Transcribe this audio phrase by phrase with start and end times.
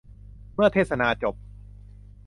[0.53, 1.35] เมื่อเทศนาจบ